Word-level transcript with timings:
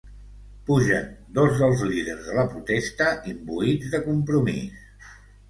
Pugen 0.69 1.03
dos 1.37 1.53
dels 1.63 1.83
líders 1.89 2.31
de 2.31 2.39
la 2.39 2.47
protesta, 2.55 3.11
imbuïts 3.35 3.95
de 3.95 4.03
compromís. 4.09 4.91